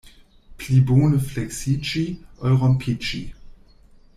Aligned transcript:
Pli 0.61 0.77
bone 0.91 1.19
fleksiĝi, 1.27 2.03
ol 2.47 2.59
rompiĝi. 2.65 3.21